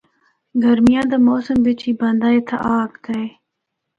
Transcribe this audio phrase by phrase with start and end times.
[0.63, 3.27] گرمیاں دا موسم بچ ہی بندا اِتھا آ ہکدا اے۔